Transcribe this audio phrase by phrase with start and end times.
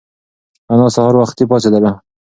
[0.73, 1.91] انا سهار وختي پاڅېدله.